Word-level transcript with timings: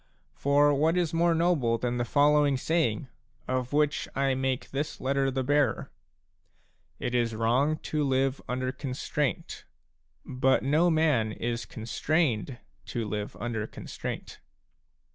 For 0.33 0.73
what 0.73 0.97
is 0.97 1.13
more 1.13 1.35
noble 1.35 1.77
than 1.77 1.97
the 1.97 2.05
following 2.05 2.57
saying/* 2.57 3.07
of 3.47 3.71
which 3.71 4.07
I 4.15 4.33
make 4.33 4.71
this 4.71 4.99
letter 4.99 5.29
the 5.29 5.43
bearer: 5.43 5.91
"It 6.97 7.13
is 7.13 7.35
wrong 7.35 7.77
to 7.83 8.03
live 8.03 8.41
under 8.49 8.71
constraint; 8.71 9.63
but 10.25 10.63
no 10.63 10.89
man 10.89 11.31
is 11.31 11.67
constrained 11.67 12.57
to 12.87 13.05
live 13.07 13.35
under 13.39 13.67
constraint." 13.67 14.39